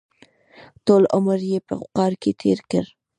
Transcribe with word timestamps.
ټول 0.85 1.03
عمر 1.15 1.39
یې 1.51 1.59
په 1.67 1.73
وقار 1.81 2.11
کې 2.21 2.31
تېر 2.41 2.59
کړی. 2.71 2.89